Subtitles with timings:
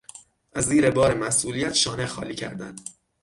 [0.53, 2.75] از زیر بار مسئولیت شانه خالی کردن